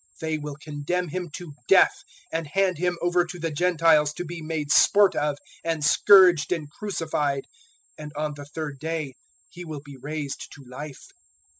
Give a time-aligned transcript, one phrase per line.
[0.19, 2.01] They will condemn Him to death,
[2.33, 6.51] 020:019 and hand Him over to the Gentiles to be made sport of and scourged
[6.51, 7.45] and crucified;
[7.99, 9.13] and on the third day
[9.51, 11.05] He will be raised to life."